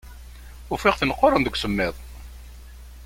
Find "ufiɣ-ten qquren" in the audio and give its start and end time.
0.73-1.41